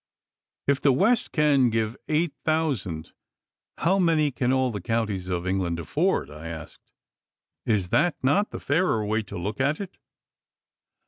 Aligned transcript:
'If 0.65 0.81
the 0.81 0.91
West 0.91 1.31
can 1.31 1.69
give 1.69 1.95
eight 2.07 2.33
thousand, 2.43 3.11
how 3.77 3.99
many 3.99 4.31
can 4.31 4.51
all 4.51 4.71
the 4.71 4.81
counties 4.81 5.27
of 5.27 5.45
England 5.45 5.77
afford?' 5.77 6.31
I 6.31 6.47
asked. 6.47 6.89
'Is 7.67 7.91
not 7.91 8.17
that 8.23 8.49
the 8.49 8.59
fairer 8.59 9.05
way 9.05 9.21
to 9.21 9.37
look 9.37 9.59
at 9.61 9.79
it? 9.79 9.99